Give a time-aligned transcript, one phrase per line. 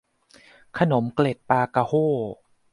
[0.77, 2.07] ขนมเกล็ดปลากะโห้